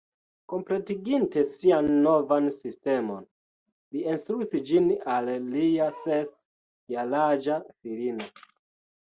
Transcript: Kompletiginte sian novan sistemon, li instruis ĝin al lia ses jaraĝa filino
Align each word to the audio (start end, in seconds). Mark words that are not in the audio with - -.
Kompletiginte 0.51 1.41
sian 1.57 1.89
novan 2.05 2.47
sistemon, 2.55 3.27
li 3.91 4.01
instruis 4.15 4.57
ĝin 4.71 4.89
al 5.17 5.31
lia 5.53 5.91
ses 6.01 6.33
jaraĝa 6.97 7.61
filino 7.69 8.33